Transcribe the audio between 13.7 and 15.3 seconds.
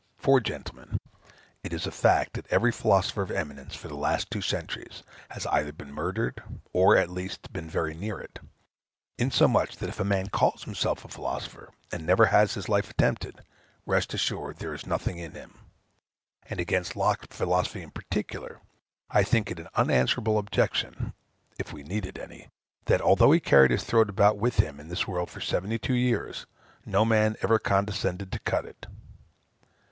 rest assured there is nothing